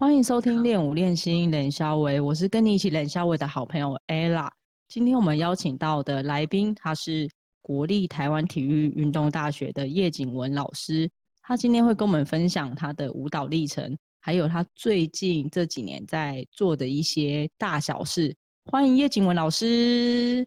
[0.00, 4.48] 欢迎收听练舞练心冷肖维，我是跟你一起冷肖维的好朋友 ella。
[4.86, 7.28] 今天我们邀请到的来宾，他是
[7.60, 11.10] 国立台湾体育运动大学的叶景文老师。
[11.42, 18.32] 他今天会跟我们分享他的舞蹈历程，还有他最近这几年在做的一些大小事。
[18.66, 20.46] 欢迎叶景文老师！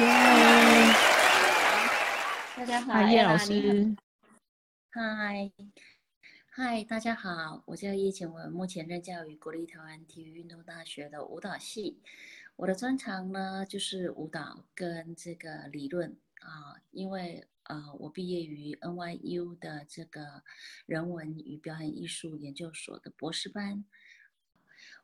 [0.00, 0.06] 耶！
[2.56, 3.94] 大家好，叶老师。
[4.90, 5.48] 嗨。
[6.60, 12.00] 嗨，大家好，我叫叶倩文，目前任教于国立台湾体育运动大学的舞蹈系。
[12.56, 20.42] 我的专长呢就是舞蹈跟这个理论啊，因为呃我毕业于 NYU 的这个
[20.84, 23.84] 人文与表演艺术研究所的博士班。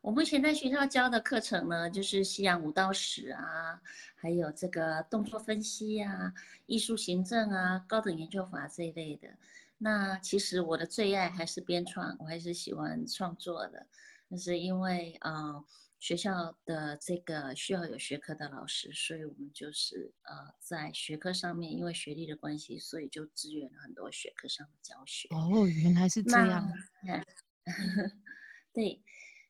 [0.01, 3.81] 我目前在学校教的课程呢，就是西洋舞蹈史啊，
[4.17, 6.35] 还有这个动作分析啊、
[6.67, 9.29] 艺术行政啊、高等研究法这一类的。
[9.85, 13.87] 那其实我的最爱还是编创，我还是喜欢创作的。
[14.29, 15.63] 那是因为呃，
[16.01, 25.29] 学校的这个需要有学科的老师，所以我们就是呃在学科上面，因为学历的关系，所以就支援了很多学科上的教学。
[25.29, 26.73] 哦，原来是这样。
[28.73, 29.03] 对，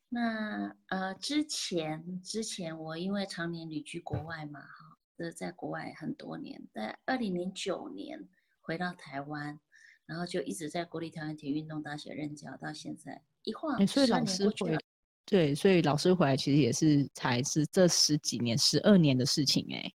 [0.08, 8.28] 那呃之前之前我因为常年旅居国外嘛，哈，呃在国外很多年，在二零零九年
[8.60, 9.60] 回到台湾。
[10.06, 14.78] 然后就一直在国立台湾体育运动大学任教，到现在一晃，所以老师回，
[15.24, 19.92] 对，所以老师回来其实也是才是这十几年、十二年的事情哎。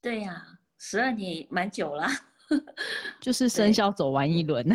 [0.00, 2.06] 对呀，十二年蛮久了，
[3.20, 4.66] 就是生肖走完一轮。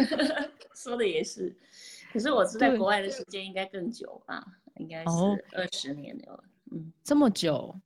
[0.74, 1.54] 说的也是，
[2.12, 4.44] 可是我是在国外的时间应该更久吧？
[4.76, 5.10] 应该是
[5.52, 7.78] 二十年了，嗯，这么久。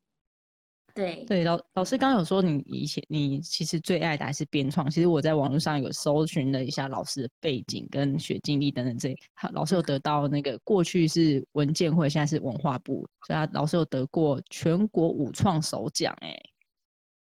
[0.98, 4.90] 对对，老老师刚刚有说你以前你其实最爱的还是编创。
[4.90, 9.16] 其实我在网络上有搜寻了一下老师的背景跟学经历等等，这
[9.52, 16.12] 老师有得到那个过去是文件会，现在是文化部，所以他老师有得过全国五创首奖。
[16.20, 16.36] 哎，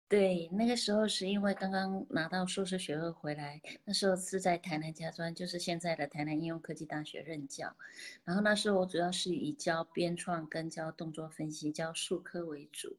[0.09, 7.75] 对，那个时候是因为刚刚拿到硕士学位回来，那时候是在台南家专，就是现在的台南应用科技大学任教。
[8.25, 12.97] 然后那时候我主要是以教编创跟教动作分析、教术科为主。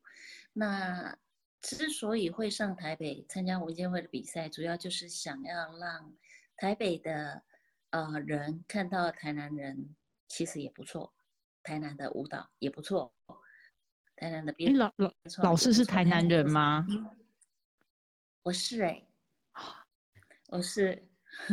[0.54, 1.18] 那
[1.62, 6.14] 之所以会上台北参加文建会的比赛，主要就是想要让
[6.56, 7.44] 台北的
[7.92, 9.96] 呃人看到台南人
[10.28, 11.14] 其实也不错，
[11.62, 13.14] 台南的舞蹈也不错，
[14.16, 15.12] 台南的编老老
[15.44, 16.86] 老师是台南人吗？
[18.44, 19.06] 我是哎，
[20.48, 21.08] 我是，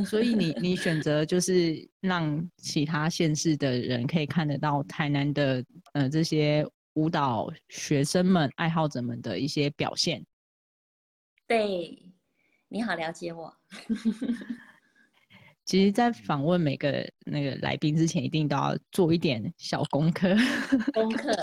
[0.04, 6.66] 所以你 你选择就是让其他县市的人可以看得到台南的呃这些。
[6.96, 10.24] 舞蹈学生们、爱好者们的一些表现。
[11.46, 12.02] 对，
[12.68, 13.54] 你好，了解我。
[15.66, 20.34] 其实，在访问每个那个来宾之前，一定都要做一点小功课。
[20.94, 21.36] 功课，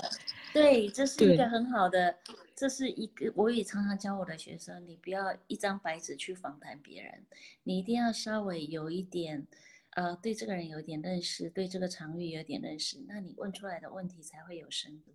[0.53, 2.17] 对，这是一个很好的，
[2.55, 7.25] 这是一个，我也常常教我的学生，你不要一张白纸去访谈别人，
[7.63, 9.45] 你一定要稍微有一点，
[9.91, 15.13] 呃，对这个人有点认识，对这个场域有点认识，那你问出来的问题才会有深度。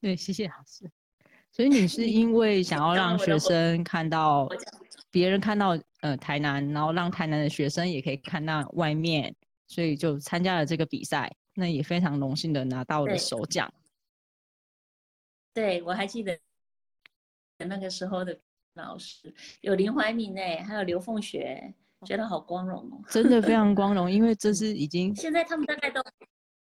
[0.00, 0.90] 对，谢谢老师。
[1.50, 4.48] 所以你是因为想要让学生看到，
[5.10, 9.34] 别人看到呃台南，然后让台南的学生也可以看到外面，
[9.66, 11.34] 所以就参加了这个比赛。
[11.54, 13.68] 那也非常荣幸的拿到了首奖。
[15.52, 16.38] 对，我还记得
[17.58, 18.38] 那个时候的
[18.74, 21.74] 老师有林怀民哎，还有刘凤雪，
[22.06, 23.02] 觉得好光荣哦。
[23.08, 26.00] 真的非常光荣，因为这 是已经现在他们大概都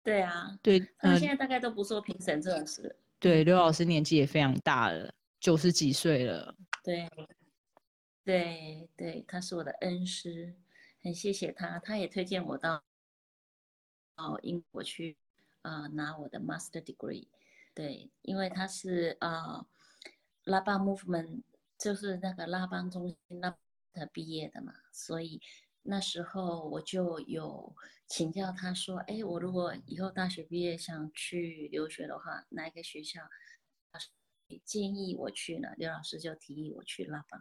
[0.02, 2.96] 对啊，对，他们现在大概都不做评审这种事。
[3.20, 6.56] 对，刘老师年纪也非常大了，九十几岁了。
[6.82, 7.08] 对，
[8.24, 10.56] 对对，他是我的恩师，
[11.02, 12.82] 很谢谢他，他也推荐我到
[14.16, 15.16] 到英国去
[15.62, 17.28] 啊拿我的 master degree。
[17.74, 19.66] 对，因为他是啊
[20.44, 21.42] 拉邦 movement，
[21.78, 23.54] 就是那个拉邦中心那
[24.12, 25.40] 毕业的嘛，所以。
[25.82, 27.74] 那时候我就有
[28.10, 33.22] 请教他说：“哎，我如果以后大学毕业想去留学的话，哪一个学校
[34.64, 37.40] 建议我去呢？”刘老师就提议我去拉邦，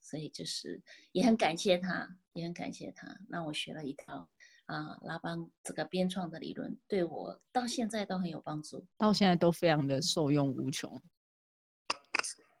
[0.00, 0.82] 所以就是
[1.12, 4.28] 也很感谢他，也很感谢他，让我学了一套
[4.66, 11.00] 啊拉邦这个编创的理论，对我到现在都很有帮助，到现在都非常的受用无穷。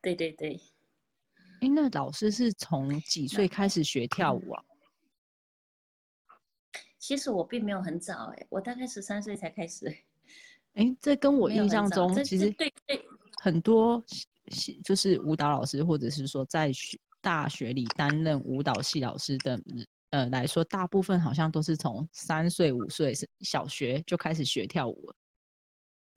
[0.00, 0.60] 对对对。
[1.60, 4.64] 哎，那老师是从几岁开始学跳舞啊？
[7.08, 9.86] 其实我并没有很早，哎，我大概十三岁才开始。
[10.76, 13.02] 哎，这跟我印象中其实对对
[13.38, 14.04] 很多
[14.84, 19.58] 就是舞蹈老师，或者是说在学大学里担任舞蹈系老师的，
[20.10, 25.16] 呃来说，大部分好像都是从三岁五岁是小学就开始学跳舞了。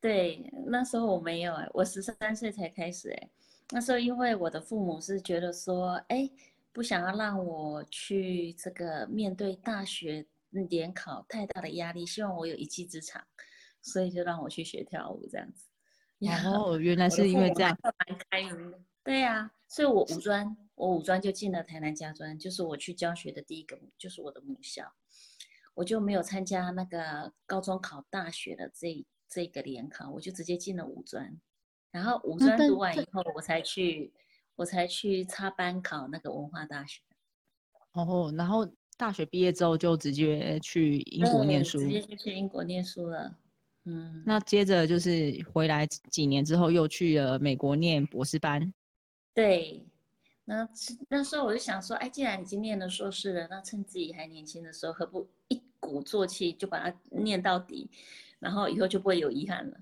[0.02, 3.30] 对，那时候我没有哎，我十三岁才开始哎。
[3.70, 6.30] 那时候因为我的父母是觉得说，哎，
[6.74, 13.26] 不想要让我去这个面对大学联考太大的压力，希望我有一技之长，
[13.82, 15.68] 所以就让我去学跳舞这样子。
[16.20, 17.78] 然哦，原来是因为这样。
[17.82, 18.80] 蛮开明的。
[19.04, 24.94] 对呀，所以我五专，我五专就进了台南家专，就是我去教学的第一个，就是我的母校。
[25.74, 31.40] 我就没有参加那个高中考大学的这这个联考，我就直接进了五专。
[31.90, 34.14] 然后五专读完以后，我才去，
[34.58, 37.02] 我才去插班考那个文化大学。
[37.94, 38.70] 哦，然后
[39.02, 43.36] 大学毕业之后就直接去英国念书，直接就去英国念书了。
[43.86, 48.72] 嗯，那接着就是回来几年之后，又去了美国念博士班。
[49.34, 49.84] 对，
[50.46, 50.70] 那
[51.10, 57.90] 那时候我就想说，哎，既然已经念了硕士了，那趁自己还年轻的时候，何不一鼓作气就把它念到底？
[58.38, 59.78] 然后以后就不会有遗憾了。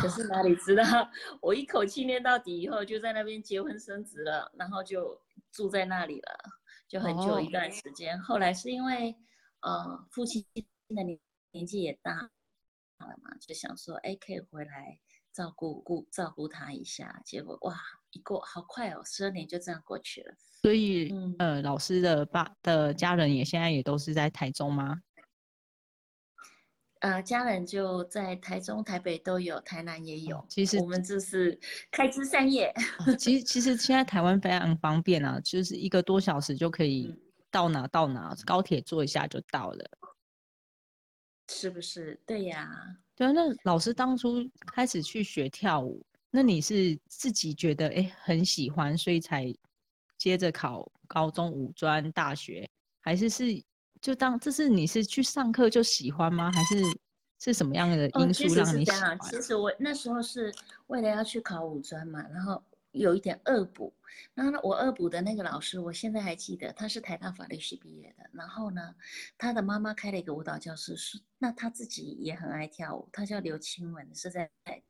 [0.00, 0.84] 可是哪里知道，
[1.42, 5.20] 我一口气念到底以后，就在那边结婚生子了，然后就
[5.50, 6.59] 住在那里了，
[6.90, 8.20] 就很久一段时间。
[8.20, 9.14] 后来是因为，
[9.60, 10.44] 呃，父亲
[10.88, 11.16] 的年
[11.52, 14.98] 年纪也大了嘛，就想说，哎，可以回来
[15.32, 17.22] 照顾顾照顾他一下。
[17.24, 20.34] 结果哇，一过好快哦，十二年就这样过去了。
[20.62, 25.00] 所以，呃，老师的爸的家人也现在也都是在台中吗？
[27.00, 30.44] 呃，家人就在台中、台北都有，台南也有。
[30.50, 31.58] 其实我们这是
[31.90, 32.70] 开枝散叶。
[33.18, 37.14] 其实，其实现在台湾非常方便啊，就是一个多小时就可以
[37.50, 39.90] 到哪到哪，高铁坐一下就到了。
[41.48, 42.20] 是不是？
[42.26, 42.70] 对呀。
[43.16, 49.50] 对啊，那老师当初开始去学跳舞，那你是自己觉得哎很喜欢，所以才
[50.18, 52.68] 接着考高中、五专、大学，
[53.00, 53.44] 还是是？
[54.00, 56.50] 就当这是你是去上课就喜欢吗？
[56.50, 56.82] 还是
[57.38, 59.18] 是什么样的因素让你喜欢？
[59.20, 60.54] 其实我那时候是
[60.86, 62.62] 为了要去考五专嘛，然后
[62.92, 63.94] 有一点恶补。
[64.34, 68.28] 然后我恶补的那个老师，我现在还记得，他是台大法律系毕业的。
[68.32, 68.94] 然后呢，
[69.38, 73.08] 他的妈妈开了一个舞蹈教室，是那他自己也很爱跳舞。
[73.12, 74.82] 他叫刘清文，是在台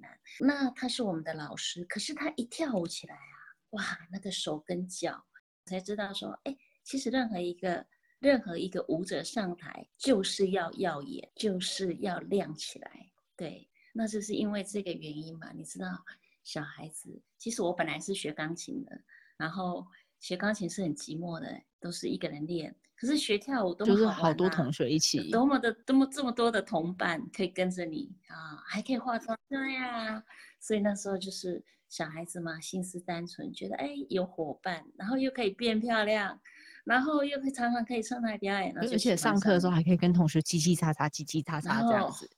[0.00, 0.18] 南。
[0.40, 3.36] 那他是我们的老师，可是他一跳舞起来啊，
[3.70, 5.24] 哇，那个手跟脚，
[5.66, 6.56] 才知道说，哎。
[6.84, 7.86] 其实任何一个
[8.18, 13.10] 任何一个舞者上台就是要耀眼，就是要亮起来。
[13.36, 15.52] 对，那就是因为这个原因嘛。
[15.52, 15.88] 你知道，
[16.44, 19.00] 小孩子其实我本来是学钢琴的，
[19.36, 19.86] 然后
[20.20, 22.74] 学钢琴是很寂寞的，都是一个人练。
[22.94, 24.14] 可是学跳舞多么好啊！
[24.14, 30.22] 好多同学一起，多么的多么这么多的同伴可以跟着你啊，还可以化妆，对呀。
[30.60, 36.40] 所以那时候就是小孩子嘛，心思单纯，觉得哎有伙伴，然后又可以变漂亮。
[36.84, 42.28] 然后又可以常常可以上台表演，而且上课的时候还可以跟同学叽叽喳喳、叽叽喳喳这样子，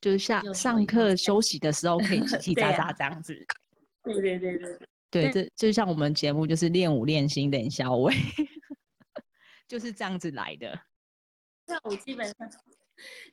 [0.00, 3.34] 就是下上课休息的时候可以叽叽喳喳这样子。
[4.02, 4.78] 对对对对
[5.10, 8.12] 对，这就像我们节目就是练舞练心练小伟，
[9.68, 10.76] 就是这样子来的。
[11.66, 12.50] 跳舞基本上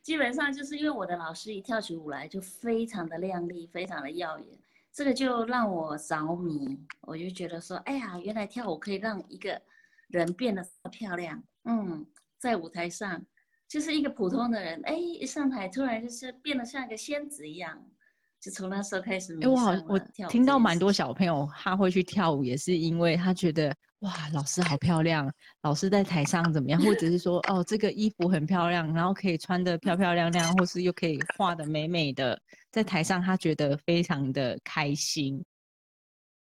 [0.03, 4.47] 基本上就是因为我的老师一跳起舞来就非常的靓丽，非常的耀眼，
[4.93, 9.59] 这个就让我着迷，我就觉得说，哎呀，原来跳舞可以让一个。
[10.09, 12.05] 人变得漂亮，嗯，
[12.39, 13.25] 在舞台上
[13.67, 17.83] 就是一个普通的人，哎，一上台突然就是变得像一个仙子一样，
[18.39, 19.37] 就从那时候开始。
[19.41, 25.31] 哎，我好，我听到蛮多小朋友他会去跳舞，也是因为他觉得哇，老师好漂亮，
[25.63, 32.39] 老师在台上怎么样，或者是说哦，这个衣服很漂亮，然后可以穿的漂漂亮亮，或是又可以画的美美的，
[32.71, 35.43] 在台上他觉得非常的开心。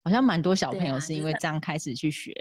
[0.05, 2.33] 好像蛮多小朋友是因为这样开始去学。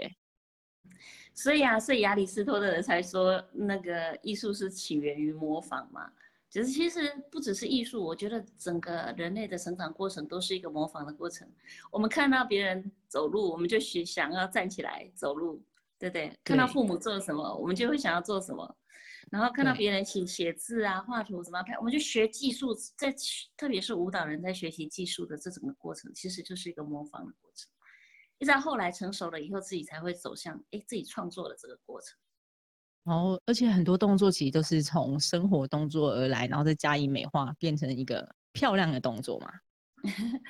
[1.34, 6.12] 所以啊，所以亚里士多德才说那个艺术是起源于模仿嘛。
[6.50, 11.48] 只是其实不只是艺术，我觉得整个人类的成长过程都是一个模仿的过程。
[11.90, 15.62] 我们看到别人走路，我们就学想要站起来走路，
[15.98, 16.30] 对不对？
[16.44, 18.76] 看到父母做什么，我们就会想要做什么。
[19.30, 22.74] 然后看到别人写写字啊、画图怎么拍，我们就学技术。
[22.98, 23.10] 在
[23.56, 27.70] 特别是舞蹈人在学习技术的这整个过程，其实就是一个模仿的过程。
[28.42, 32.18] 一直到后来成熟了以后，自己才会走向哎自己创作的这个过程。
[33.04, 39.52] 然后而且很多动作其实都是从生活动作而来，然后再加以美化，变成一个漂亮的动作嘛。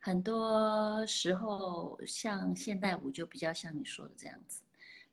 [0.00, 4.60] 很多时候，像现代舞就比较像你说的这样子。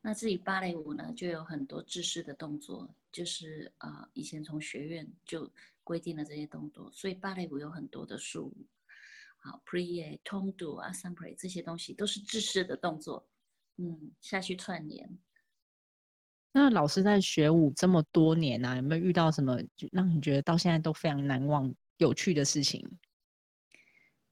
[0.02, 5.50] 那至于芭蕾舞呢，就有很多制式的动作，就是呃，以前从学院就
[5.82, 8.68] 规定了这些动作，所以芭蕾舞有很多的术语，
[9.48, 13.26] 好，prie、tondo 啊、s a m p r e 这些东西都是制式的动作，
[13.78, 15.18] 嗯，下去串联。
[16.52, 19.58] 那老师在学舞这么多年啊，有没有遇到什么
[19.92, 22.86] 让你觉得到现在都非常难忘、有趣的事情？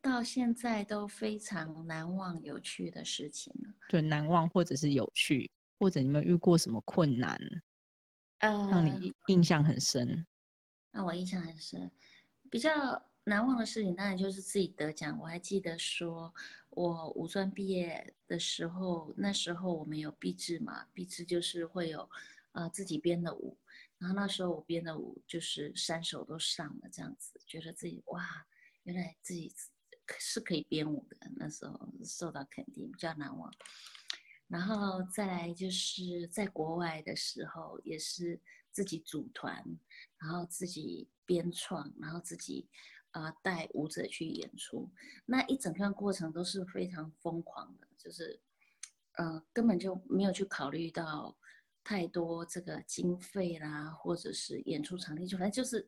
[0.01, 3.73] 到现在都非常难忘、有趣的事情了。
[3.89, 7.39] 对，难忘或者是有趣，或者你们遇过什么困难，
[8.39, 10.25] 让你印象很深？
[10.91, 11.91] 让我印象很深，
[12.49, 12.71] 比较
[13.25, 15.19] 难忘的事情，当然就是自己得奖。
[15.19, 16.33] 我还记得说，
[16.69, 22.09] 我五专毕业的时候，那时候我们有毕制嘛，毕制就是会有
[22.53, 23.57] 呃自己编的舞，
[23.97, 28.47] 然后那时候我编的舞就是三首都上了，这样子，觉得自己哇，
[28.83, 29.53] 原来自己。
[30.19, 33.51] 是可以编舞的，那时候受到肯定，比较难忘。
[34.47, 38.39] 然后再来就是在国外的时候，也是
[38.71, 39.65] 自己组团，
[40.19, 42.69] 然后自己编创，然后自己
[43.15, 44.89] 啊带舞者去演出。
[45.25, 48.39] 那一整段过程都是非常疯狂的，就是
[49.13, 51.35] 呃根本就没有去考虑到
[51.83, 55.87] 太多这个经费啦，或者是演出场地，就反正就是。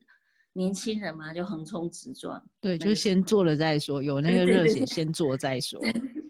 [0.54, 2.44] 年轻人嘛，就横冲直撞。
[2.60, 5.80] 对，就先做了再说，有那个热血，先做再说。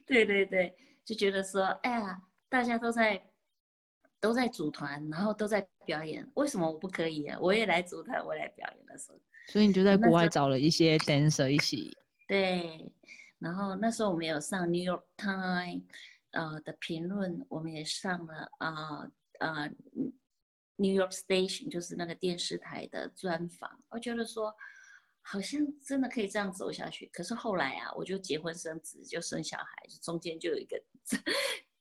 [0.06, 0.76] 对对对，
[1.06, 3.26] 就觉得说，哎呀，大家都在
[4.20, 7.38] 都在组团，然后都在表演，为什么我不可以啊？
[7.40, 9.20] 我也来组团，我来表演的时候。
[9.48, 11.98] 所以你就在国外找了一些 dancer 一起。
[12.28, 12.92] 对，
[13.40, 15.84] 然后那时候我们有上 New York Times
[16.32, 19.10] 呃的评论，我们也上了啊
[19.40, 19.70] 啊。
[20.80, 24.54] New York Station 就是那个电视台的专访，我觉得说
[25.24, 27.10] 好像真的可以这样走下去。
[27.12, 29.66] 可是后来啊，我就结婚生子，就生小孩，
[30.04, 30.80] 中间就有一个，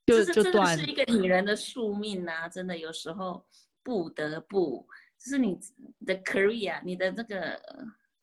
[0.07, 2.49] 就是真的是一个女人的宿命呐！
[2.49, 3.45] 真的有时候
[3.83, 5.59] 不得不，就是你
[6.07, 7.61] 的 career，你的这个，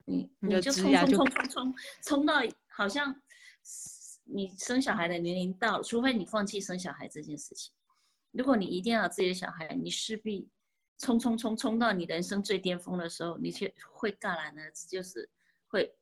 [0.06, 3.13] 你你就冲冲冲冲冲冲到好像
[4.24, 7.74] 你生小孩的年龄到了，除非你放弃生小孩这件事情，
[8.32, 10.50] 如果你一定要有自己的小孩，你势必。
[11.00, 15.28] 冲冲冲冲到你人生最巅峰的时候，你却会戛然而止，就是
[15.68, 15.94] 会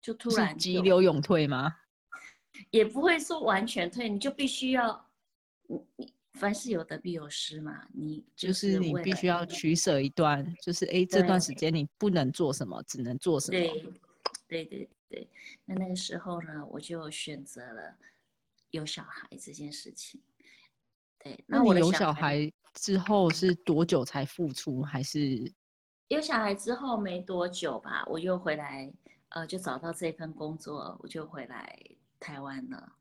[0.00, 1.74] 就突然急流勇退吗？
[2.70, 5.10] 也不会说完全退，你就必须要，
[5.66, 13.58] 你你凡事有得必有失嘛，你就是你必须要取舍一段，就是哎这段时间你不能做什么，只能做什么。
[14.46, 15.28] 对对对对，
[15.64, 17.96] 那那个时候呢，我就选择了
[18.70, 20.20] 有小孩这件事情。
[21.18, 22.52] 对，那我有小孩。
[22.74, 24.82] 之后是多久才复出？
[24.82, 25.48] 还是
[26.08, 28.92] 有小孩之后没多久吧，我又回来，
[29.28, 31.78] 呃，就找到这份工作，我就回来
[32.18, 32.92] 台湾了。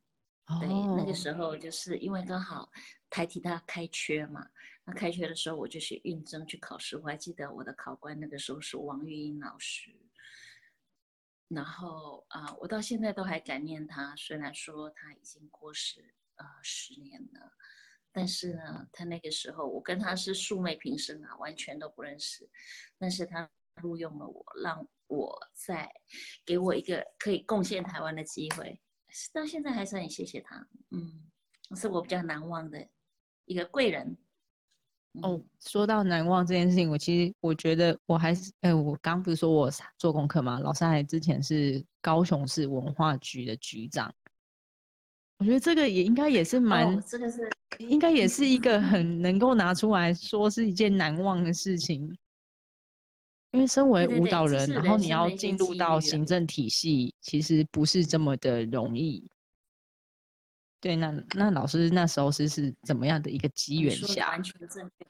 [0.59, 2.69] 对，那个时候就是因为刚好
[3.09, 4.47] 台体大开缺嘛，
[4.85, 6.97] 那开缺的时候我就去应征去考试。
[6.97, 9.89] 我还记得我的考官那个时候是王玉英老师，
[11.47, 17.51] 然后啊，我到现在都还感念他，虽然说他已经过世呃十年了。
[18.15, 22.47] 但是呢，他那个时候我跟他是素昧平生啊，完全都不认识。
[22.99, 23.49] 但是他
[23.81, 25.91] 录用了我，让我在
[26.45, 28.79] 给我一个可以贡献台湾的机会，
[29.33, 30.67] 到现在还是很谢谢他。
[30.91, 31.23] 嗯，
[31.75, 32.85] 是我比较难忘的
[33.45, 34.17] 一个贵人。
[35.21, 40.59] 哦，说到难忘这件事情，我其实我觉得我还是，哎，我刚不是说我做功课嘛？
[40.59, 44.11] 老三海之前是高雄市文化局的局长。
[45.37, 52.17] 我觉得这个也应该也是蛮，这个是应该也是一个 很能够拿出来说是一件难忘的事情，
[53.53, 59.29] 因为身为舞蹈人，然后你要进入到行政体系，其实不是这么的容易。
[60.79, 64.31] 对，那那老师那时候是是怎么样的一个机缘下？
[64.31, 65.07] 完全正确。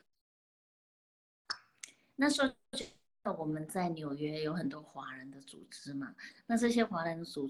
[2.16, 6.14] 那时候我们在纽约有很多华人的组织嘛，
[6.46, 7.50] 那这些华人的组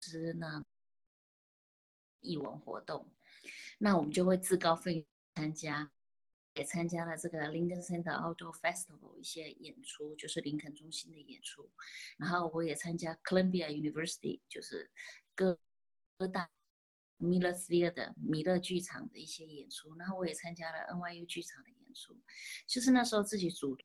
[0.00, 0.64] 织呢？
[2.22, 3.06] 艺文活动，
[3.78, 5.02] 那我们就会自告奋勇
[5.36, 5.90] 参加，
[6.54, 11.70] 也参加了这个 Lincoln Center Outdoor Festival 一些演出，就是林肯中心的演出。
[12.18, 14.90] 然后我也参加 Columbia University，就是
[15.34, 15.58] 哥
[16.18, 16.50] 哥大
[17.18, 19.94] Miller Theater 米勒剧场的一些演出。
[19.96, 22.18] 然后我也参加了 NYU 剧场的演出，
[22.66, 23.78] 就是那时候自己组，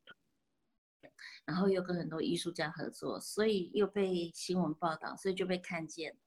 [1.45, 6.17] 然后又跟很多艺术家合作，所以又被新闻报道，所以就被看见。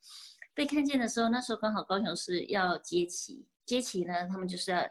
[0.55, 4.89] 被看见的时候，那时候刚好高雄市要接旗，接旗呢，他们就是要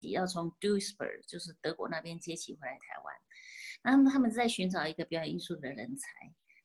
[0.00, 3.14] 也要从 Duisburg，就是德国那边接起回来台湾。
[3.82, 6.08] 然后他们在寻找一个表演艺术的人才，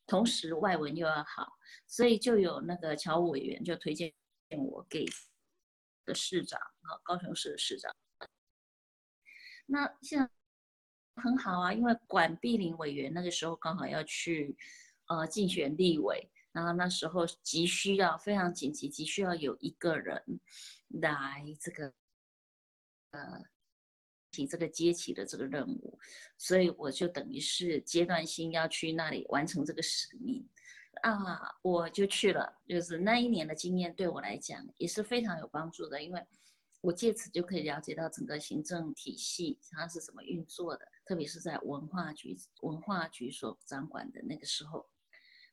[0.08, 1.54] 同时外文又要好，
[1.86, 4.12] 所以就有那个侨务委员就推荐
[4.50, 5.06] 我给
[6.06, 7.96] 的市长啊，高雄市的市长。
[9.66, 10.30] 那现在
[11.22, 14.58] 很好啊，因为管碧林委员那个时候刚好要去
[15.08, 20.24] 呃竞选立委，然后那时候急需要非常紧急，急需要有一个人
[20.88, 21.94] 来这个
[23.12, 23.44] 呃。
[24.34, 26.00] 提这个接起的这个任务，
[26.38, 30.48] 所以我就等于是阶段性要去那里完成这个使命
[31.01, 32.62] 啊，我就去了。
[32.65, 36.25] 就是那一年的经验对我来讲也是非常有帮助的，因为
[36.80, 44.89] 我借此就可以了解到整个行政体系它是怎么运作的，特别是在文化局文化局所掌管的那个时候。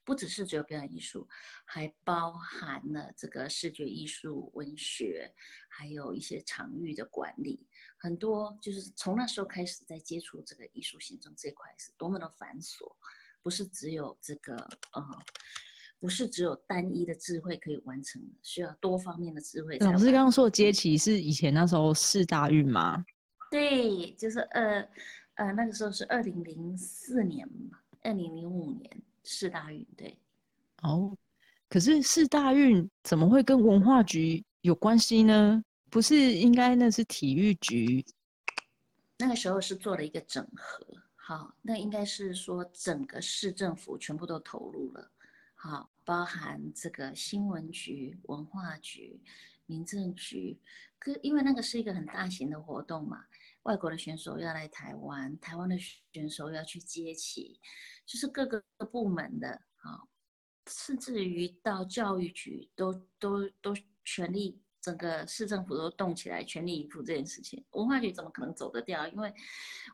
[0.08, 1.28] 不只是只有表演艺术，
[1.66, 5.30] 还包含了这个视觉艺术、文学，
[5.68, 7.66] 还有一些场域的管理，
[7.98, 12.90] 很多就是从那时候开始在接触这个艺术行政这块是多么的繁琐，
[13.42, 14.56] 不是只有这个
[14.94, 15.04] 呃，
[16.00, 19.76] 不是只有单一的智慧可以完成的，需要多方面的智慧。
[19.80, 23.04] 老师刚刚说的接起是以前那时候四大运吗？
[23.50, 24.80] 对，就是呃
[25.34, 29.02] 呃那个时候是二零零四年嘛，二零零五年。
[29.24, 30.18] 四大运对，
[30.82, 31.16] 哦，
[31.68, 35.62] 可是四大运怎么会跟文化局有关系呢？
[35.90, 38.04] 不是应该那是体育局？
[39.18, 45.10] 那个时候是做了一个整合，好，那应该是说整个市政府全部都投入了，
[45.54, 49.20] 好，包含这个新闻局、文化局、
[49.66, 50.58] 民政局，
[50.98, 53.24] 可因为那个是一个很大型的活动嘛。
[53.68, 57.60] 外国的选手要来台湾，台湾的选手要去接旗，
[58.06, 60.00] 就是各个部门的啊，
[60.66, 63.74] 甚至于到教育局都都都
[64.06, 67.62] 全力，整个市政府都动起来，全力以赴这件事情。
[67.72, 69.06] 文化局怎么可能走得掉？
[69.08, 69.30] 因为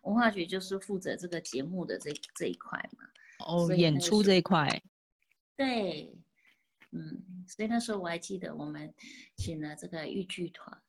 [0.03, 3.05] 文化局就是负责这个节目的这这一块嘛。
[3.45, 4.81] 哦，演出这一块。
[5.57, 6.17] 对。
[6.97, 8.95] 嗯，所以那时候我还记得，我们
[9.35, 10.81] 请了这个豫剧团，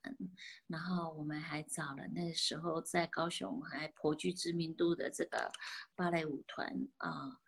[0.68, 5.52] 然后我们还找了那时候在高雄还颇具知名度的这个
[5.96, 7.42] 芭蕾舞团啊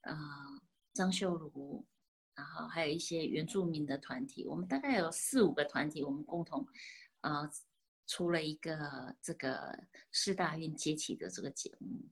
[0.00, 0.16] 啊
[0.94, 1.84] 张秀如，
[2.34, 6.66] 然后还有一些原住民的团体，我们大概有四五个团体，我们共同
[7.20, 7.50] 啊
[8.06, 9.78] 出了一个这个
[10.10, 12.08] 四大运接起的这个节目。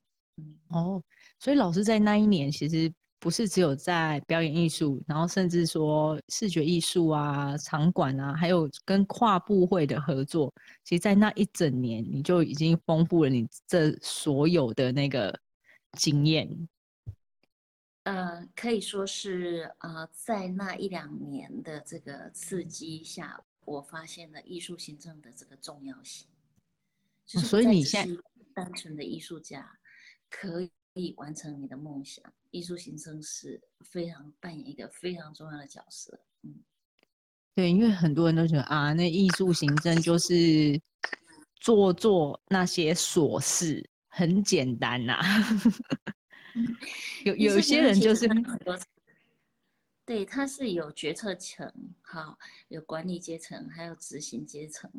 [0.68, 1.02] 哦，
[1.38, 2.92] 所以老师在那一年其实。
[3.20, 10.52] 不是只有在表演艺术，然后甚至说视觉艺术啊、场馆啊，还有跟跨部会的合作，
[10.84, 15.38] 其实，在那一整年，你就已经丰富了你这所有的那个
[15.92, 16.68] 经验。
[18.04, 26.28] 呃，可以说是呃，在那一两年的这个刺激下，我发现了艺术行政的这个重要性。
[27.26, 28.22] 所以你现在
[28.54, 29.78] 单纯的艺术家
[30.30, 30.68] 可。
[30.94, 36.18] 以完成你的梦想，艺术行政是非常扮演一个非常重要的角色。
[36.42, 36.54] 嗯，
[37.54, 40.80] 对，因为很多人都觉得啊，那艺术行政就是
[41.56, 45.20] 做做那些琐事，很简单呐。
[47.24, 48.78] 有 有些人就是很多，
[50.06, 52.36] 对，他是有决策层，哈，
[52.68, 54.90] 有管理阶层，还有执行阶层，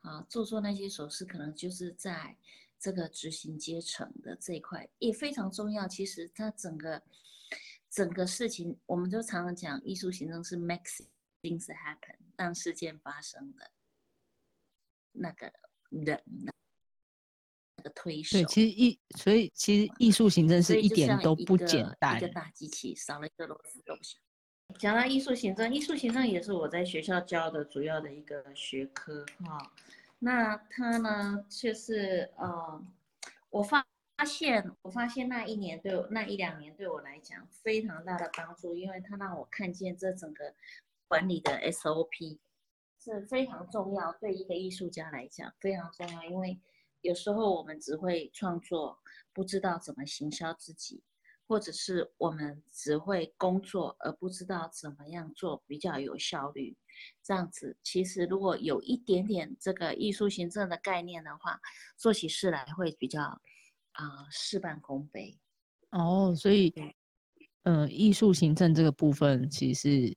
[0.00, 2.36] 啊，做做那些琐事，可能就是在。
[2.78, 5.88] 这个执行阶层的这一块也非常重要。
[5.88, 7.02] 其实它整个
[7.90, 10.84] 整个事情，我们就常常讲，艺术行政是 make
[11.42, 13.70] things happen，让事件发生的
[15.12, 15.52] 那个
[15.90, 18.38] 人，那个推手。
[18.38, 22.18] 对，其实艺，所以其实艺术行政是一点都不简单。
[22.18, 24.18] 一个大机器少了一个螺丝都不行。
[24.78, 29.72] 讲到艺术行政，艺术行政也是我在学校教的主要的一个学科哈。
[30.26, 32.84] 那他呢，就是呃，
[33.48, 33.86] 我发
[34.16, 40.52] 发现，我发现那一年对我那一两年对我来讲非常大的帮助，因为他让我看见这整个
[41.06, 42.38] 管理的 SOP
[42.98, 46.58] 是非常重要，对一个艺术家来讲非常重要，因为
[47.02, 48.98] 有时候我们只会创作，
[49.32, 51.04] 不知道怎么行销自己。
[51.48, 56.76] 或者是我们只会工作而不知道怎么样做比较有效率，
[57.22, 61.60] 这样子其实如果有一点点这个艺术行政的概念的话，
[61.96, 63.22] 做起事来会比较
[63.92, 65.38] 啊事半功倍。
[65.90, 66.72] 哦，所以
[67.62, 70.16] 呃，艺术行政这个部分其实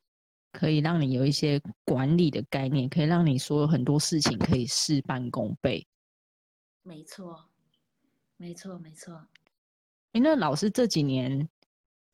[0.51, 5.87] 可以让你有一些管理的概念，可以让你说很多事情可以事半功倍。
[6.83, 7.49] 没错，
[8.37, 9.27] 没错，没错。
[10.13, 11.47] 哎，那老师这几年，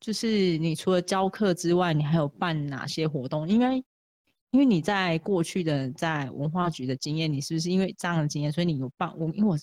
[0.01, 3.47] 就是你除了教课之外，你还有办哪些活动？
[3.47, 3.83] 应该应
[4.55, 9.27] 因为你在过去的在文化局的经验，你是不是因为这样的经验，所以你有办我？
[9.31, 9.59] 因为我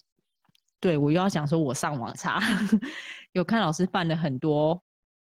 [0.78, 2.38] 对我又要讲说，我上网查，
[3.32, 4.82] 有看老师办了很多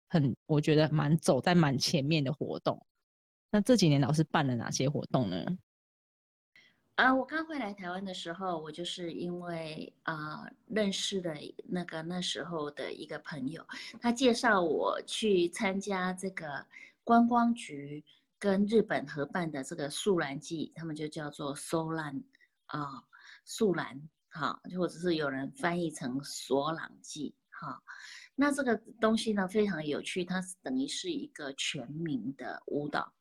[0.08, 2.80] 很我觉得蛮走在蛮前面的活动。
[3.50, 5.44] 那这几年老师办了哪些活动呢？
[6.94, 13.66] 啊，我刚回来台湾的时候，我就是因为啊认识的那个那时候的一个朋友，
[14.00, 16.64] 他介绍我去参加这个
[17.02, 18.04] 观光局
[18.38, 22.22] 跟日本合办的这个素兰祭，他们就叫做苏兰
[22.66, 23.02] 啊
[23.44, 27.82] 素兰，好，或者是有人翻译成索朗祭，哈。
[28.34, 33.12] 那这个东西呢非常有趣，它等于是一个全民的舞蹈，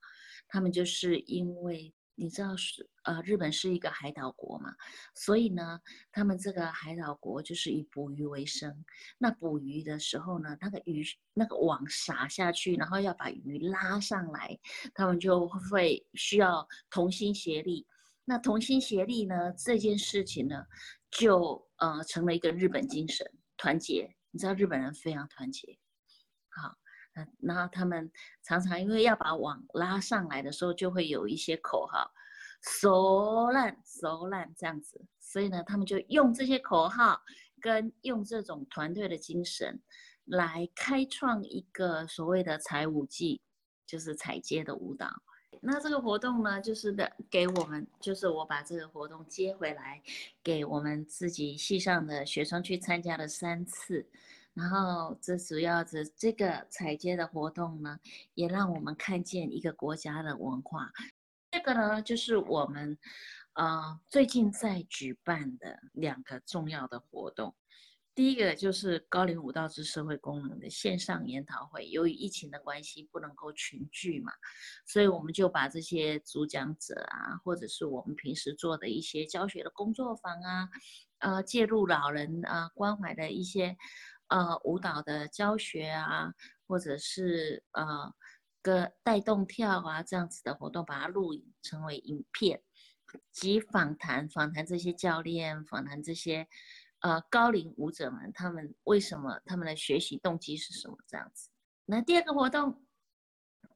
[0.48, 1.94] 他们就是因为。
[2.20, 4.76] 你知道是呃，日本是一个海岛国嘛，
[5.16, 5.80] 所以呢，
[6.12, 8.84] 他们这个海岛国就是以捕鱼为生。
[9.18, 14.60] 那捕鱼的时候呢，那个鱼那个网撒下去，然后要把鱼拉上来，
[14.94, 17.88] 他们就会需要同心协力。
[18.26, 20.66] 那同心协力呢，这件事情呢，
[21.10, 24.14] 就呃成了一个日本精神，团结。
[24.32, 25.80] 你知道日本人非常团结，
[26.50, 26.76] 好。
[27.40, 28.12] 然后他们
[28.44, 32.12] 常常因为要把网拉上来的时候，就会有一些口号，
[32.62, 37.22] 熟烂熟烂这样子，所以呢，他们就用这些口号
[37.62, 39.80] 跟用这种团队的精神，
[40.26, 43.42] 来开创一个所谓的彩舞季，
[43.86, 45.10] 就是彩街的舞蹈。
[45.60, 50.02] 那这个活动呢，就是的给我们，就是我把这个活动接回来，
[50.44, 54.06] 给我们自己系上的学生去参加了三次。
[54.54, 58.00] 然后，这主要的这个彩街的活动呢，
[58.34, 60.92] 也让我们看见一个国家的文化。
[61.50, 62.98] 这个呢，就是我们，
[63.54, 67.56] 呃，最近在举办的两个重要的活动。
[68.14, 71.88] 第一个就是高龄舞蹈之社会功能的线上研讨会。
[71.88, 74.34] 由于疫情的关系，不能够群聚嘛，
[74.86, 80.70] 所以我们就把这些主讲者啊，或者是我们平时做的一些教学的工作坊啊，
[81.20, 83.78] 呃，介入老人啊关怀的一些。
[84.30, 86.34] 呃，舞蹈的教学啊，
[86.68, 88.14] 或者是呃，
[88.62, 92.62] 个带动跳啊这样子的活动，把它录影成为影片
[93.32, 96.48] 及访谈，访谈这些教练，访谈这些
[97.00, 101.50] 呃高龄舞者们，他们为什么他们的学习动机是什么这样子？
[101.86, 102.84] 那第二个活动，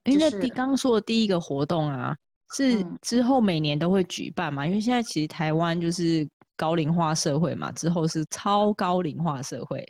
[0.03, 2.17] 哎，那第刚刚说的第一个活动啊，
[2.53, 4.67] 是之后每年都会举办嘛？
[4.67, 9.85] 因为现在其实台湾就是高龄化社会嘛，之后是超高龄化社会。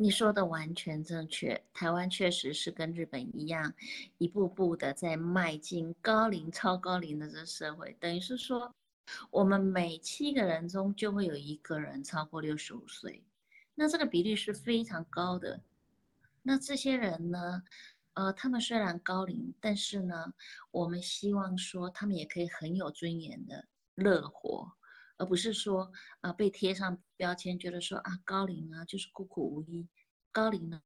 [0.00, 3.74] 你说的完全正确，台湾确实是跟日本一样，
[4.18, 7.96] 一步步的在迈进高龄、超高龄的这社会。
[7.98, 8.72] 等于是说，
[9.28, 13.24] 我们每七个人中就会有一个人超过六十五岁，
[13.74, 15.60] 那这个比例是非常高的。
[16.42, 17.64] 那这些人呢，
[18.14, 20.32] 呃，他们虽然高龄，但是呢，
[20.70, 24.70] 我们希望说他们也可以很有尊严的乐活。
[25.18, 29.86] 而不是说啊被贴上标签，觉得说啊高龄啊就是孤苦无依，
[30.32, 30.80] 高龄呢，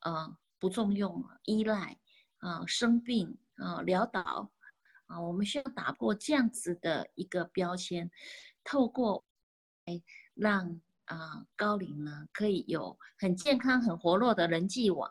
[0.00, 1.98] 呃不重用、依赖
[2.38, 4.52] 啊生病啊潦倒
[5.06, 8.10] 啊，我们需要打破这样子的一个标签，
[8.62, 9.24] 透过
[9.86, 10.02] 哎
[10.34, 15.10] 让啊高龄呢可以有很健康、很活络的人际网，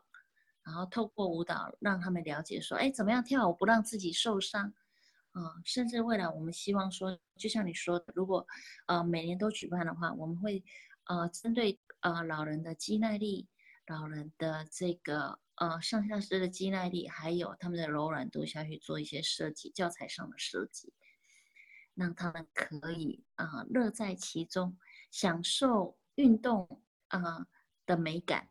[0.63, 4.73] 然后透过舞蹈让他们了解说，哎怎么样跳舞不让自己受伤。
[5.35, 8.47] 啊，甚至未来我们希望说，就像你说的，如果
[8.85, 10.63] 呃每年都举办的话，我们会
[11.07, 13.45] 呃针对呃老人的肌耐力、
[13.85, 20.93] 老人的这个呃上下肢的肌耐力，还有他们的柔软度下去做一些设计，教材上的设计，
[21.95, 24.77] 让他们可以啊乐在其中，
[25.11, 27.45] 享受运动啊
[27.85, 28.47] 的美感，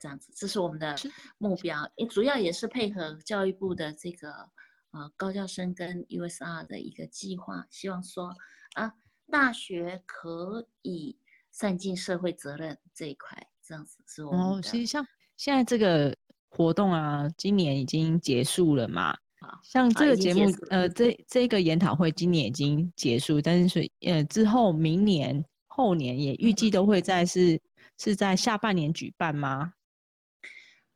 [0.00, 0.96] 这样子，这是我们的
[1.38, 4.50] 目标，也主要也是配合教育部的这个。
[4.92, 8.34] 啊，高教生跟 USR 的一个计划，希望说
[8.74, 8.92] 啊，
[9.30, 11.18] 大学可以
[11.50, 15.02] 善尽社会责任这一块，这样子是我们哦，其实像
[15.38, 16.14] 现在这个
[16.50, 19.16] 活动啊，今年已经结束了嘛。
[19.62, 27.58] 像这个节目，呃，这这个研讨会今年已经结束，但是呃之后明年后年也预计都会在是
[27.98, 29.72] 是在下半年举办吗？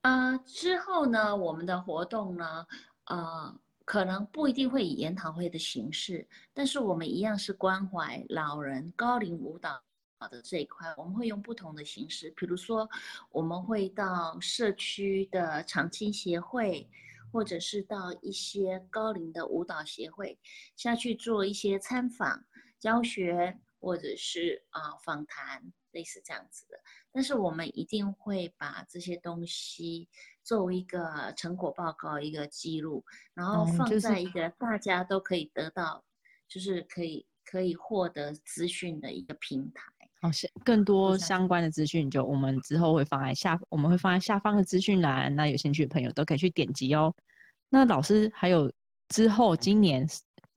[0.02, 2.66] 啊，之后呢，我们的活动呢，
[3.06, 3.58] 呃。
[3.86, 9.80] 可能不一定会以研讨会的形式，但是我们一样是关怀老人高龄舞蹈
[10.28, 12.88] 的这一块，我们会用不同的形式，比如说
[13.30, 16.90] 我们会到社区的长青协会，
[17.32, 20.36] 或者是到一些高龄的舞蹈协会
[20.74, 22.44] 下去做一些参访、
[22.80, 25.62] 教学，或者是啊访谈。
[25.96, 26.78] 类似这样子的。
[27.10, 30.06] 但是我们一定会把这些东西
[30.44, 36.04] 作为一个成果报告、一个记录，然后放在一个大家都可以得到，
[36.46, 39.82] 就是可以可以获得资讯的一个平台。
[40.20, 40.28] 好，
[40.64, 47.14] 更多相关的资讯，就我们之后会放在下，我们会放在下方的资讯栏，那有兴趣的朋友都可以去点击哦。
[47.70, 48.70] 那老师还有
[49.08, 50.06] 之后今年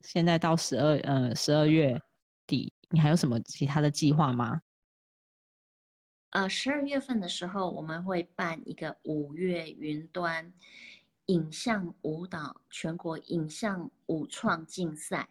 [0.02, 1.99] 现在到十二呃十二月
[2.47, 4.62] 底，你还有什么其他的计划吗？
[6.32, 10.54] 呃，十二月份的时候，我们会办一个五月云端
[11.26, 15.28] 影像舞蹈全国影像舞创竞赛，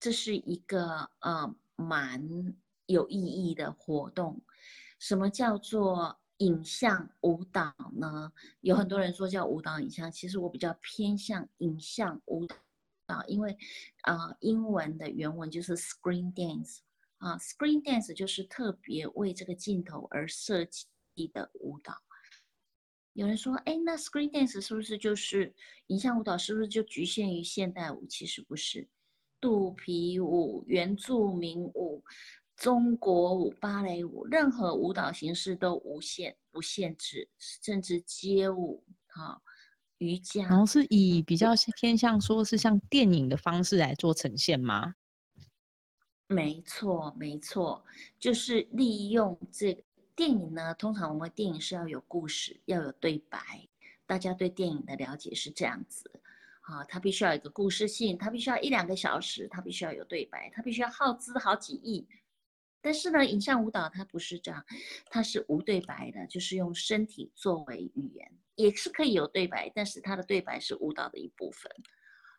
[0.00, 4.40] 这是一个呃蛮有意义的活动。
[4.98, 8.32] 什么叫做影像舞蹈呢？
[8.62, 12.44] 有很多人说叫舞蹈影像，其实我比较偏向影像舞
[13.06, 13.56] 蹈，因为
[14.00, 16.78] 啊，英文的原文就是 screen dance。
[17.18, 20.86] 啊，Screen Dance 就是特别为这个镜头而设计
[21.32, 21.94] 的舞蹈。
[23.12, 25.52] 有人说，哎，那 Screen Dance 是不是就是
[25.88, 26.38] 影像舞蹈？
[26.38, 28.06] 是不是就局限于现代舞？
[28.06, 28.88] 其实不是，
[29.40, 32.04] 肚皮舞、原住民舞、
[32.56, 39.42] 中国舞、芭蕾舞，任何舞蹈形式都无限不限制，甚至街舞、哈
[39.98, 40.46] 瑜伽。
[40.46, 41.48] 然后是以比较
[41.80, 44.94] 偏向说是像电影的方式来做呈现吗？
[46.28, 47.82] 没错，没错，
[48.18, 49.82] 就是利用这个
[50.14, 50.74] 电影呢。
[50.74, 53.40] 通常我们电影是要有故事，要有对白。
[54.06, 56.10] 大家对电影的了解是这样子，
[56.60, 62.06] 啊，它必须要有一个故事性，它必须要一两个小时，它必须要有对白，它必须要耗资好几亿。
[62.80, 64.64] 但是呢，影像舞蹈它不是这样，
[65.10, 71.70] 它是无对白的，就是用身体作为语言，也是可以有对白，但是它的对白是舞蹈的一部分。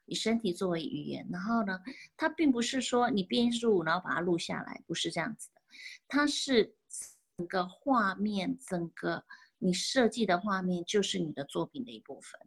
[0.10, 1.80] 以身体作为语言，然后呢，
[2.18, 5.62] 它并不是说你编入然后把它录下来，不是这样子的，
[6.08, 6.76] 它是
[7.38, 9.24] 整个画面，整个
[9.60, 12.40] 你设计的画面就是你的作品的一部分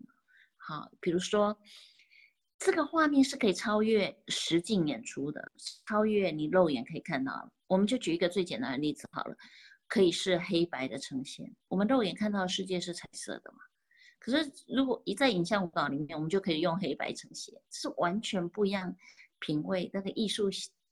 [0.56, 1.56] 好，比如说
[2.58, 5.52] 这个画面是可以超越实景演出的，
[5.86, 7.50] 超越你肉眼可以看到。
[7.66, 9.36] 我们就举一个最简单的例子好了，
[9.88, 13.58] 可以是黑白的呈现，我们肉眼看到的世界是彩色的嘛？
[14.24, 18.94] 可是，如果一在影像舞蹈里面，我们就可以用黑白呈现，是完全不一样
[19.40, 20.48] 品味，那个艺术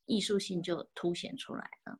[0.07, 1.97] 艺术性就凸显出来了。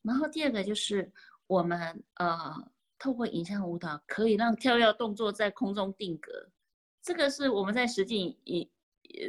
[0.00, 1.12] 然后第二个就是
[1.46, 2.54] 我们呃，
[2.98, 6.32] 透过影像舞蹈可以让跳跃动作在空中定格，
[7.02, 8.66] 这个是我们在实际演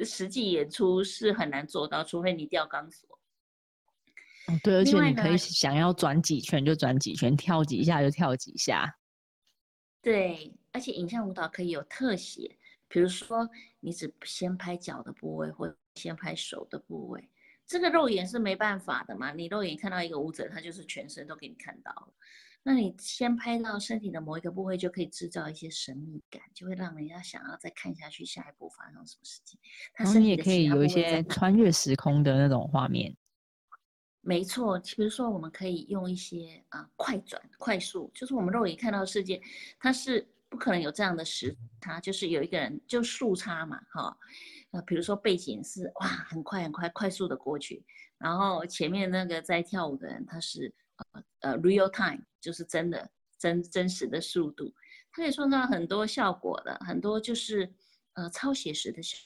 [0.06, 3.20] 实际演出是很难做到，除非你吊钢索。
[4.48, 8.98] 哦，对，而且你可以想要转几圈就转几圈，跳几下就跳几下。
[10.02, 10.54] 对。
[10.72, 13.50] 而且影像舞蹈可以有特写，比如说
[13.80, 17.30] 你只先拍脚的部位，或先拍手的部位，
[17.66, 19.32] 这个肉眼是没办法的嘛。
[19.34, 22.14] 你肉眼看到一个舞者，他就是全身都给你看到了。
[22.64, 29.60] 那你先拍到身体的某一个部位，就可以制造一些神秘感，就会让人家想要再看下去，下一步发生什么事情。
[29.96, 33.16] 然后你也可以有一些穿越时空的那种画面。
[34.22, 39.42] 没错，比如说我们可以用一些啊快转、快速，就是我们肉眼看到的世界，
[39.80, 40.28] 它是。
[40.50, 44.18] 不可能有这样的时差，就是有一个人就速差嘛，哈，
[44.72, 47.84] 呃，比如说背景是哇，很快很快快速的过去，
[48.18, 54.74] 然后前面那个在跳舞的人他是呃呃 real time，就是真的真真实的速度，
[55.12, 57.74] 他可以创造很多效果的，很多就是
[58.14, 59.18] 呃超写实的效，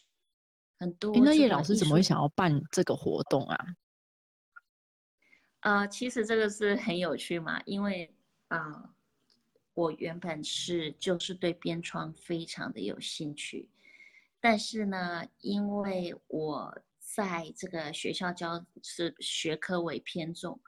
[0.80, 1.16] 很多。
[1.18, 3.66] 那叶老师怎么会想要办这个活动啊？
[5.60, 8.16] 呃，其实这个是很有趣嘛，因为
[8.48, 8.96] 啊。
[9.82, 13.68] 我原本是就是对编创非常的有兴趣，
[14.40, 20.60] 但是呢，因为我在这个学校教是学科为偏重，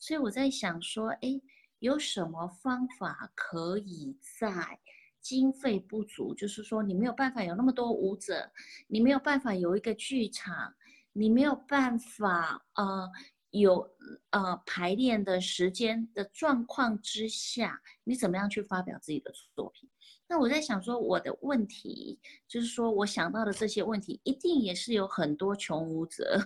[0.00, 1.40] 所以我在想说，哎，
[1.78, 4.80] 有什么方法可以在
[5.20, 8.50] 经费不足，就是说你没有办法有那么多舞者，
[8.88, 10.74] 你没有办法有一个剧场，
[11.12, 13.12] 你没有办法呃。
[13.50, 13.88] 有
[14.30, 19.88] 呃排练的时间的状况之下，你怎么样去发表自己的作品？
[20.28, 26.38] 那我在想说，我的问题就是说，我想到的这些问题，一定也是有很多穷舞者，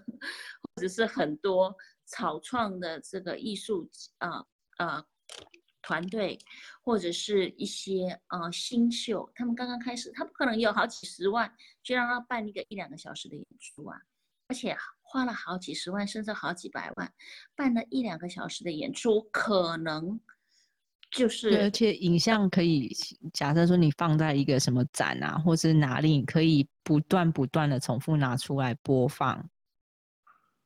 [0.63, 4.45] 或者是很多草创的这个艺术啊
[4.77, 5.05] 啊
[5.81, 6.39] 团队，
[6.83, 11.51] 或者是一些啊新秀，他们刚刚开始，他不可能有好几十万
[11.83, 13.99] 去让他办一个一两个小时的演出啊，
[14.49, 14.77] 而且。
[15.13, 17.13] 花了好几十万，甚至好几百万，
[17.57, 20.21] 办了一两个小时的演出，可能
[21.11, 21.61] 就是。
[21.63, 22.97] 而且影像可以，
[23.33, 29.51] 假设说你放在一个什么展啊，或是哪里，可以不断不断的重复拿出来播放。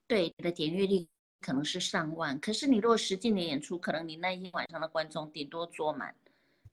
[0.06, 1.06] 对，你的点阅率
[1.40, 6.14] 可能是上万，可是你如果实际的演出，可能你那一晚上的观众顶多坐满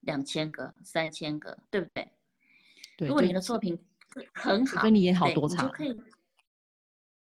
[0.02, 2.12] 两千个、三千个，对不对？
[2.98, 3.80] 对，如果你的作品
[4.34, 5.98] 很好，跟你演好多场，就可以。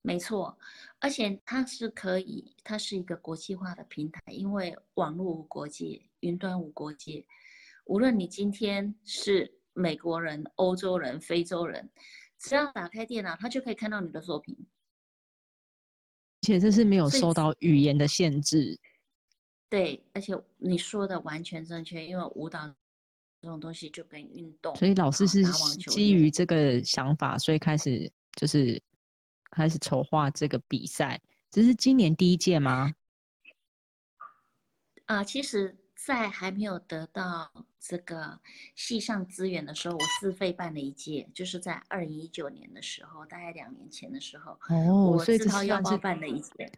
[0.02, 0.58] 没错，
[0.98, 7.24] 而且它是可以，它是一个国际化的平台，因为网络无国界，云端无国界，
[7.84, 11.88] 无论你今天是美国人、欧洲人、非洲人，
[12.36, 14.56] 只要打开电脑，他就可以看到你的作品。
[16.42, 18.76] 而且这是没有受到语言的限制。
[19.68, 22.66] 对，而且你说的完全正确，因为舞蹈
[23.40, 25.44] 这种东西就跟运动，所以老师是
[25.88, 28.82] 基于这个想法，所以开始就是
[29.52, 31.20] 开始筹划这个比赛。
[31.50, 32.92] 这是今年第一届吗？
[35.06, 35.78] 啊，其实。
[36.04, 38.40] 在还没有得到这个
[38.74, 46.72] 系上资源的时候，我自费办了一届，就是在二零一九年的时候，大概两年前的时候，哦，我自掏腰包办了一届，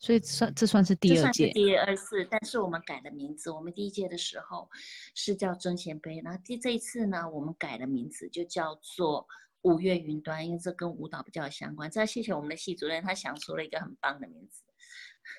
[0.00, 4.68] 所以算这算是第二届，第二次，但是我们改了名字，我们第一届的时候
[5.14, 9.28] 是叫尊贤杯，然后第这一次呢，我们改了名字，就叫做
[9.62, 11.90] 五月云端，因为这跟舞蹈比较相关。
[11.90, 14.62] 再谢谢我们的系主任，他想出了一个很棒的名字，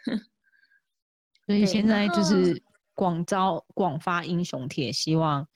[1.46, 2.62] 所以现在就是。
[2.94, 5.48] 广招广发英雄帖，希望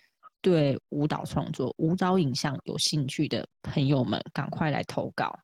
[0.41, 5.38] 对舞蹈创作、舞蹈影像有兴趣的朋友们赶快来投稿。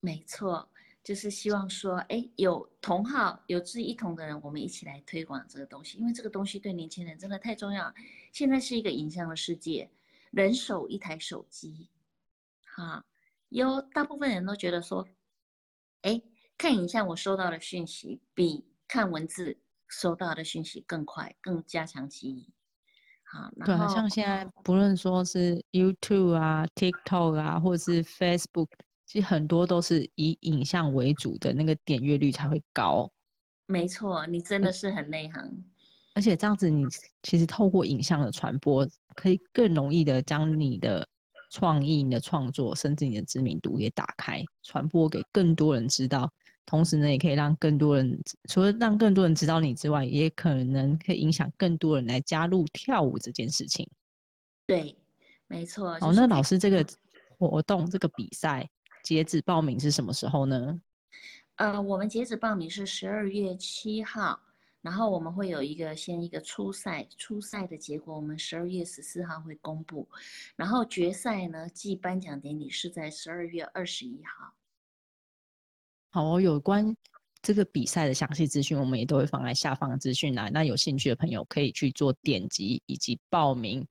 [0.00, 0.70] 没错，
[1.02, 7.92] 就是希望说，哎，有同好、有志一同的人，我们一起来推广这个东西，因为这个东西对年轻人真的太重要。
[8.32, 9.90] 现在是一个影像的世界，
[10.30, 11.90] 人手一台手机，
[12.78, 13.04] 哈，
[13.48, 15.06] 有大部分人都觉得说，
[16.02, 16.22] 哎，
[16.56, 19.58] 看影像我收到的讯息比看文字。
[19.90, 22.52] 收到的讯息更快，更加强记忆。
[23.24, 28.68] 好，对，像现在不论说是 YouTube 啊、TikTok 啊，或者是 Facebook，
[29.06, 33.10] 其实很多都是以影像为主的，那个点阅率才会高。
[33.64, 35.64] 没错，你真的是很内行。
[36.12, 36.84] 而且这样子，你
[37.22, 41.08] 其实透过影像的传播，可以更容易的将你的
[41.50, 46.30] 创意、你的创作，甚至你的知名度也打开，传播给更多人知道。
[46.66, 53.88] 同时呢，也可以让更多人除了让更多人知道你之外，也可能可以影响更多人来加入跳舞这件事情。
[54.66, 54.94] 对，
[55.46, 55.96] 没错。
[56.02, 56.84] 哦，那老师这个
[57.38, 58.68] 活动这个比赛
[59.02, 60.78] 截止报名是什么时候呢？
[61.56, 64.38] 呃，我们截止报名是十二月七号，
[64.80, 70.08] 然后我们会有一个先一个初赛，初赛的结果我们十二月十四号会公布，
[70.56, 74.52] 然后决赛呢，暨颁奖典礼是在十二月二十一号。
[76.10, 76.96] 好，有关
[77.42, 80.50] 这个比赛的详细资讯，我们也都会放在下方资讯栏。
[80.52, 83.86] 那有兴趣的朋友可以去做点击以及报名。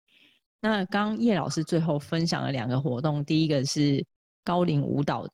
[0.60, 4.04] 那刚叶老师最后分享了两个活动，第一个是
[4.44, 5.28] 高龄舞蹈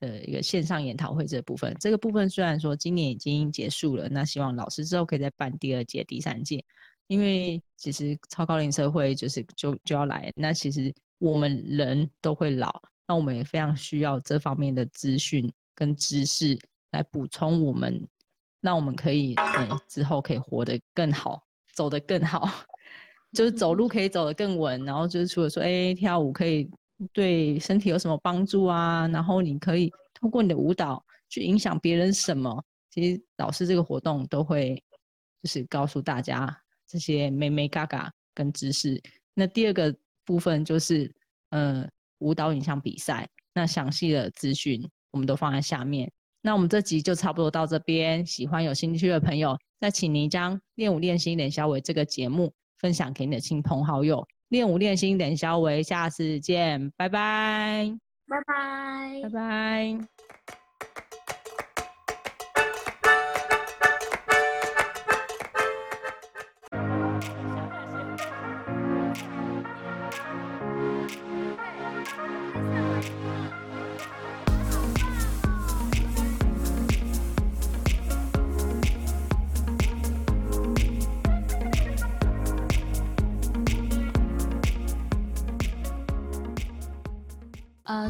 [0.00, 1.76] 的一个线上研讨会这部分。
[1.78, 6.64] 这个部分虽然说今年已经结束了，那希望老师之后可以再办第二届、第三届，
[7.06, 15.48] 因为其实超高龄社会就是就就要来，那其实我们人都会老，那我们也非常需要这方面的资讯。
[15.72, 16.58] 跟知识
[16.90, 18.06] 来补充我们，
[18.60, 22.46] 那我们可以嗯之后可以活得更好，走得更好，
[23.32, 24.84] 就是走路可以走得更稳。
[24.84, 26.68] 然后就是除了说，哎，跳舞可以
[27.12, 29.08] 对身体有什么帮助啊？
[29.08, 32.62] 然后你可以通过你的舞蹈去影响别人什么？
[32.90, 34.82] 其实老师这个活动都会
[35.42, 39.00] 就是告诉大家这些美美嘎嘎跟知识。
[39.34, 41.12] 那第二个部分就是
[41.50, 44.88] 嗯舞蹈影像比赛，那详细的资讯。
[45.12, 46.08] 我们都放在下面。
[46.40, 48.24] 那我们这集就差不多到这边。
[48.24, 54.24] 喜欢有兴趣的朋友，再请您将《练舞练心练小伟》这个节目分享给你的亲朋好友。
[54.50, 57.90] 练武练心等肖维，下次见，拜拜，
[58.28, 60.59] 拜拜，拜拜。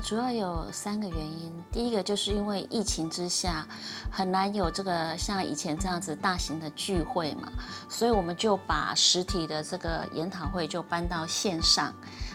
[0.01, 1.53] 主要有三个原因。
[1.71, 3.67] 第一个就是因为疫情之下，
[4.11, 7.53] 很难有这个像以前这样子大型的聚会嘛，
[7.89, 11.93] 所以我们就把实体的这个研讨会就搬到线上。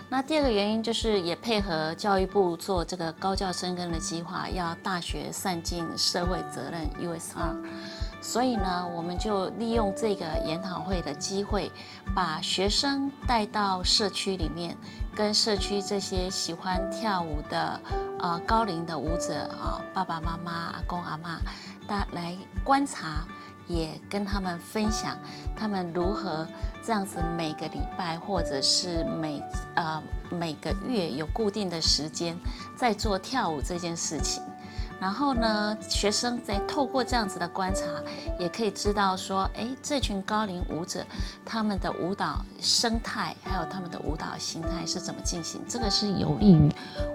[0.07, 7.55] 那第二个原因就是也配合教育部做这个高教生根的计划，要大学散尽社会责任 USR，
[8.26, 11.72] 所以呢，我们就利用这个研讨会的机会，
[12.16, 14.76] 把学生带到社区里面，
[15.16, 17.80] 跟社区这些喜欢跳舞的
[18.20, 21.40] 呃高龄的舞者啊，爸爸妈妈、阿公阿妈，
[21.88, 23.24] 大来观察。
[23.68, 25.18] 也跟他们分享，
[25.58, 26.48] 他们如何
[26.84, 29.42] 这样子每个礼拜或者是每
[29.74, 30.00] 呃
[30.30, 32.38] 每个月有固定的时间
[32.78, 34.44] 在做跳舞这件事情。
[35.00, 37.86] 然后呢，学生在透过这样子的观察，
[38.39, 41.06] 也可以知道说，哎，这群高龄舞者
[41.46, 45.62] 他们的舞蹈生态，还有他们的舞蹈形态是怎么进行。
[45.68, 46.72] 这个是有利于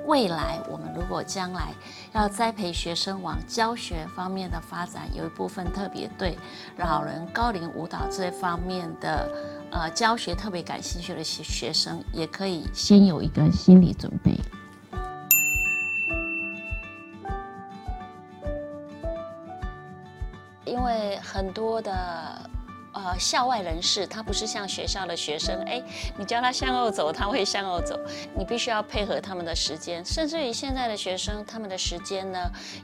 [0.06, 1.72] 未来我们如果将来
[2.12, 6.38] 要栽培学生往教学方面的发展，有一部分特别对
[6.76, 9.28] 老人高龄舞蹈这方面的
[9.72, 14.38] 呃教学特别感兴趣的学学生，也可以先有一个心理准备。
[21.40, 22.39] 很多的。
[23.02, 25.82] 呃，校外人士他不是像学校的学生，哎，
[26.18, 27.98] 你叫他向后走，他会向后走。
[28.36, 32.38] 你必须要配合他们的时间，甚至于现在的学生，他们的时间呢，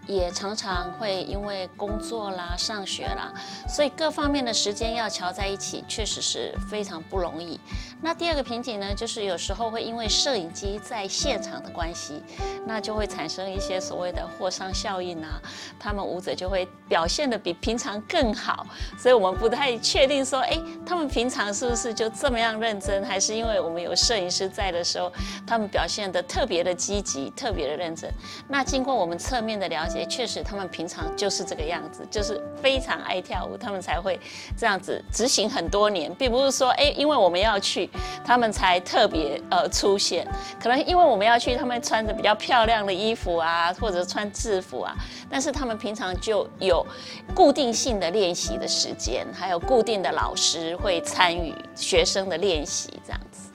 [0.07, 3.31] 也常常会因为工作啦、上学啦，
[3.69, 7.61] 所以各方面的时间要调在一起，确实是非常不容易。
[8.01, 12.23] 那第二个瓶颈呢，就是有时候会因为摄影机在现场的关系，
[12.65, 15.39] 那就会产生一些所谓的货商效应啊，
[15.79, 18.67] 他们舞者就会表现的比平常更好，
[18.99, 20.06] 所以我们不太确。
[20.07, 23.03] 定说，哎，他们平常是不是就这么样认真？
[23.05, 25.11] 还是因为我们有摄影师在的时候，
[25.47, 28.13] 他们表现的特别的积极，特别的认真？
[28.47, 34.21] 那经过我们侧面的了解，确实他们平常就是这个样子，就是非常爱跳舞，他们才会
[34.59, 37.89] 这样子执行很多年，并不是说，哎，因为我们要去，
[38.23, 40.29] 他们才特别呃出现。
[40.61, 44.95] 可能因为我们要去，他们穿着比较漂亮的衣服啊，或者穿制服啊，
[45.31, 46.87] 但是他们平常就有
[47.35, 49.87] 固定性的练习的时间，还有固。
[49.87, 53.51] 定的老师会参与学生的练习，这样子。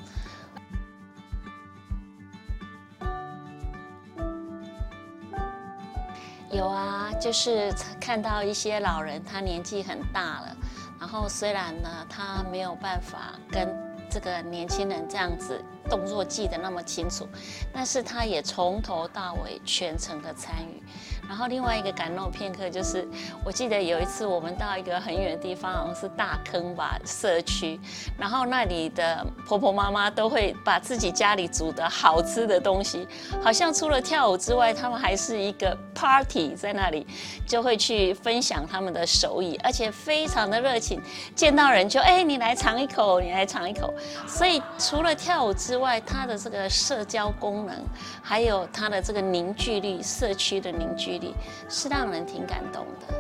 [6.52, 10.58] 有啊，就是看到一些老人，他年纪很大了，
[11.00, 13.74] 然后虽然呢，他没有办法跟
[14.10, 17.26] 这个年轻人这样子动作记得那么清楚，
[17.72, 20.84] 但是他也从头到尾全程的参与。
[21.32, 23.08] 然后另外一个感动片刻就是，
[23.46, 27.80] 我记得有一次我们到一个很远的地方，好像是大坑吧社区，
[28.20, 33.08] 然后那里的婆婆妈妈都会把自己家里煮的好吃的东西，
[33.42, 37.08] 好像除了跳舞之外，他们还是一个 party 在那里，
[37.48, 41.02] 就会去分享他们的手艺，而且非常的热情，
[41.34, 43.94] 见到人就哎你来尝一口，你来尝一口。
[44.28, 47.74] 所以除了跳舞之外，它的这个社交功能，
[48.22, 51.21] 还有它的这个凝聚力，社区的凝聚。
[51.70, 53.16] 是让人挺感动的。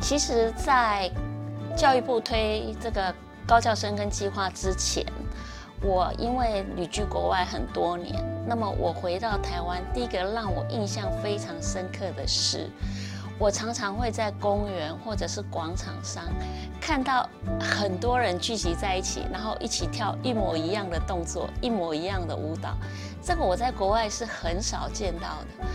[0.00, 1.10] 其实，在
[1.76, 3.12] 教育部推这个
[3.46, 5.04] 高教生跟计划之前，
[5.82, 8.14] 我因为旅居国外很多年，
[8.46, 12.70] 那么我回到台湾，第一个让我印象非常深刻的是。
[13.38, 16.24] 我常常会在公园或者是广场上
[16.80, 17.28] 看到
[17.60, 22.74] 很多人聚集在一起，然后一起跳一模一样的动作，一模一样的舞蹈。
[23.22, 25.66] 这个我在国外是很少见到的。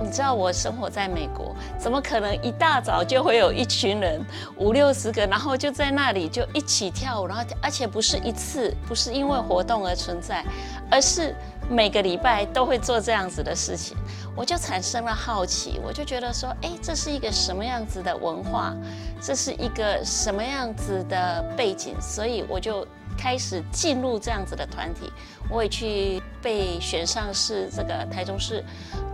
[0.00, 4.20] 你知道我生活在美国，怎么可能一大早就会有一群人
[4.56, 10.44] 五六十个，然后就在那里就一起跳舞，然后而且不是一次，不是因为活动而存在，
[10.90, 11.32] 而是
[11.70, 13.96] 每个礼拜都会做这样子的事情。
[14.36, 18.74] 我就产生了好奇，我就觉得说，哎，这是一个什么样子的文化，
[19.20, 25.12] 这是一个什么样子的背景，所以我就开始进入这样子的团体。
[25.48, 28.64] 我也去被选上是这个台中市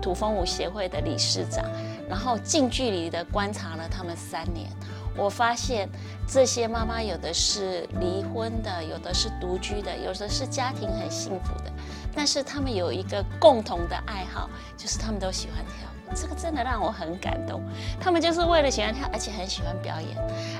[0.01, 1.64] 土风舞协会的理事长，
[2.09, 4.71] 然后近距离的观察了他们三年。
[5.16, 5.89] 我发现
[6.27, 11.71] 这些妈妈有的是离婚的，有的是独居的，有的是家庭很幸福的。
[12.15, 15.91] 但是他们有一个共同的爱好，就是他们都喜欢跳舞。
[16.13, 17.63] 这个真的让我很感动。
[18.01, 20.17] 他们就是为了喜欢跳，而且很喜欢表演，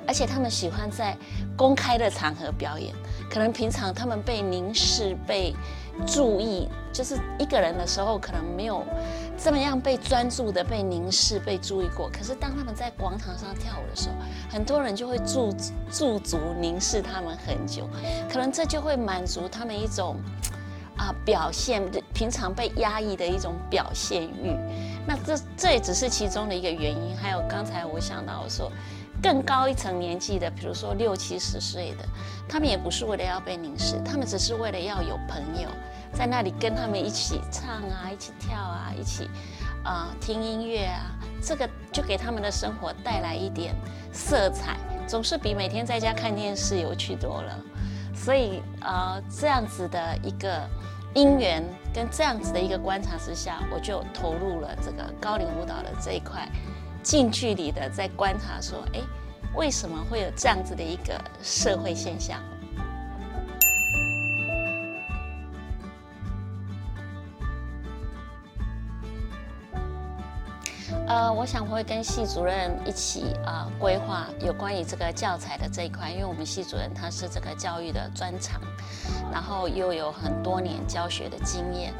[0.07, 1.17] 而且他们喜欢在
[1.57, 2.95] 公开的场合表演。
[3.29, 5.53] 可能平常他们被凝视、被
[6.07, 8.85] 注意，就是一个人的时候，可能没有
[9.37, 12.09] 这么样被专注的被凝视、被注意过。
[12.11, 14.15] 可是当他们在广场上跳舞的时候，
[14.49, 15.53] 很多人就会驻
[15.91, 17.91] 驻足凝视他们很久。
[18.33, 20.17] 可能这就会满足他们一种。
[21.01, 21.83] 啊，表现
[22.13, 24.55] 平常被压抑的一种表现欲，
[25.07, 27.17] 那这这也只是其中的一个原因。
[27.17, 28.71] 还有刚才我想到说，
[29.23, 32.05] 更高一层年纪的，比如说六七十岁的，
[32.47, 35.71] 他们也不是为了要被凝视，他们只是为了要有朋友，
[36.13, 39.31] 在那里跟他们一起唱啊，一起跳啊，一起
[39.83, 43.75] 啊听音乐啊，这个就给他们的生活带来一点
[44.13, 44.77] 色彩，
[45.07, 47.59] 总是比每天在家看电视有趣多了。
[48.15, 50.69] 所以呃，这样子的一个
[51.15, 56.49] 因缘跟这样子的一个观察之下，我就投入了这个高龄舞蹈的这一块，
[57.03, 59.01] 近距离的在观察说，哎，
[59.57, 62.41] 为什么会有这样子的一个社会现象？
[71.07, 78.61] 呃，我想会跟系主任一起啊规划有关于这个教材的这一块，因为我们系主任他是这个教育的专长，
[79.33, 81.93] 然后又有很多年教学的经验。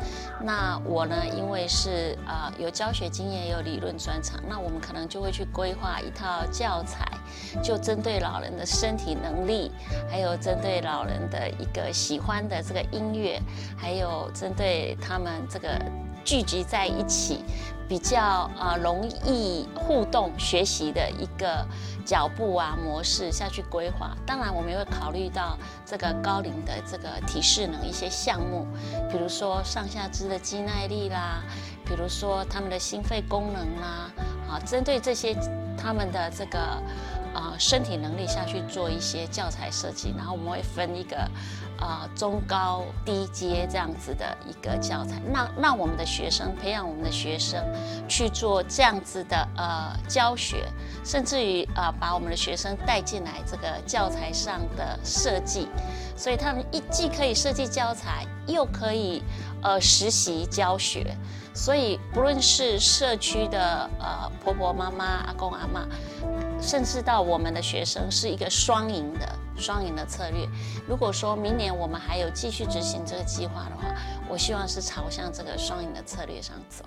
[0.43, 7.07] 那我呢，因为是啊有教学经验，也有理论专长，那我们可能就会去规划一套教材，
[7.63, 9.71] 就针对老人的身体能力，
[10.11, 13.41] 还有针对老人的一个喜欢的这个音乐，
[13.77, 15.69] 还有针对他们这个
[16.25, 17.45] 聚集在一起。
[17.91, 21.67] 比较呃容易互动学习的一个
[22.07, 28.65] 脚步啊模式下去规划，当然我们也会考虑到这个高龄的这个体适能一些项目，
[29.11, 31.43] 比如说上下肢的肌耐力啦，
[31.85, 34.09] 比如说他们的心肺功能啦，
[34.49, 35.37] 啊，针对这些
[35.77, 36.81] 他们的这个。
[37.35, 41.17] 啊，身体能力下去做一些教材设计，然后我们会分一个
[41.79, 47.65] 啊中高低阶这样子的一个教材，让让我们的学生培养我们的学生
[48.09, 50.67] 去做这样子的呃教学，
[51.05, 55.69] 甚至于啊把我们的学生带进来这个教材上的设计，
[56.17, 59.23] 所以他们一既可以设计教材，又可以
[59.63, 61.17] 呃实习教学，
[61.61, 65.87] 所以不论是社区的呃婆婆妈妈、阿公阿妈。
[66.59, 70.47] 甚至到我们的学生是一个双赢的双赢的策略。
[70.87, 73.95] 如果说明年我们还有继续执行这个计划的话，
[74.29, 76.85] 我希望是朝向这个双赢的策略上走。